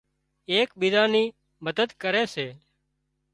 ايڪ 0.51 0.69
ٻيزان 0.79 1.09
ني 1.15 1.23
مدد 1.65 1.89
ڪري 2.01 2.23
سي 2.33 2.47